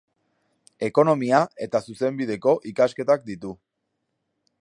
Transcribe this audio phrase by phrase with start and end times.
[0.87, 3.53] Ekonomia eta Zuzenbideko ikasketak ditu.